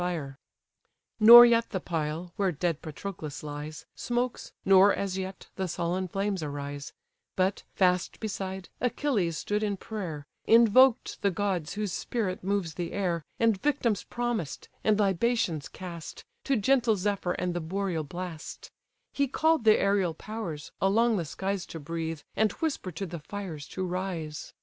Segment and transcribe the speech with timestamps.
[0.01, 4.91] THE FUNERAL PILE OF PATROCLUS Nor yet the pile, where dead Patroclus lies, Smokes, nor
[4.95, 6.91] as yet the sullen flames arise;
[7.35, 13.23] But, fast beside, Achilles stood in prayer, Invoked the gods whose spirit moves the air,
[13.39, 18.71] And victims promised, and libations cast, To gentle Zephyr and the Boreal blast:
[19.13, 23.67] He call'd the aerial powers, along the skies To breathe, and whisper to the fires
[23.67, 24.55] to rise.